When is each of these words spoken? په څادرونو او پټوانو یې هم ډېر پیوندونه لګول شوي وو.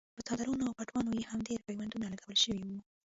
په 0.15 0.21
څادرونو 0.27 0.63
او 0.67 0.75
پټوانو 0.77 1.11
یې 1.19 1.23
هم 1.31 1.39
ډېر 1.47 1.59
پیوندونه 1.67 2.05
لګول 2.13 2.35
شوي 2.43 2.63
وو. 2.67 2.79